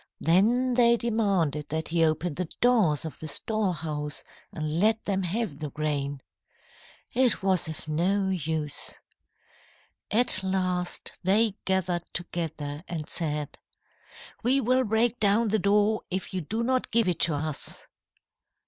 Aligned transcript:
Then 0.19 0.73
they 0.73 0.97
demanded 0.97 1.69
that 1.69 1.89
he 1.89 2.03
open 2.03 2.33
the 2.33 2.49
doors 2.59 3.05
of 3.05 3.19
the 3.19 3.27
storehouse 3.27 4.23
and 4.51 4.79
let 4.79 5.05
them 5.05 5.21
have 5.21 5.59
the 5.59 5.69
grain. 5.69 6.23
It 7.13 7.43
was 7.43 7.67
of 7.67 7.87
no 7.87 8.29
use. 8.29 8.95
"At 10.09 10.41
last, 10.41 11.19
they 11.23 11.53
gathered 11.65 12.11
together, 12.13 12.83
and 12.87 13.07
said: 13.07 13.59
"'We 14.41 14.61
will 14.61 14.85
break 14.85 15.19
down 15.19 15.49
the 15.49 15.59
door 15.59 16.01
if 16.09 16.33
you 16.33 16.41
do 16.41 16.63
not 16.63 16.89
give 16.89 17.07
it 17.07 17.19
to 17.19 17.35
us.' 17.35 17.85